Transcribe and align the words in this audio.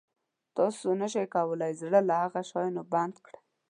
تاسو 0.57 0.87
نه 1.01 1.07
شئ 1.13 1.25
کولای 1.35 1.73
زړه 1.81 1.99
له 2.09 2.15
هغه 2.23 2.41
شیانو 2.49 2.81
بند 2.93 3.15
کړئ. 3.25 3.39